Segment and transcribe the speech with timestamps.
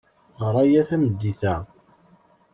[0.41, 1.55] Ɣer aya tameddit-a.